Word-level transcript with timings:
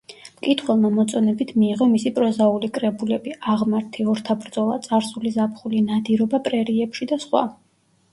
მკითხველმა 0.35 0.89
მოწონებით 0.93 1.49
მიიღო 1.63 1.87
მისი 1.91 2.11
პროზაული 2.15 2.69
კრებულები 2.77 3.33
„აღმართი“, 3.53 4.05
„ორთაბრძოლა“, 4.13 4.79
„წარსული 4.87 5.35
ზაფხული“, 5.37 5.83
„ნადირობა 5.91 6.41
პრერიებში“ 6.49 7.09
და 7.13 7.21
სხვა. 7.27 7.45